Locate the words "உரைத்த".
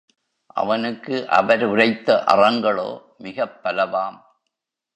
1.63-2.23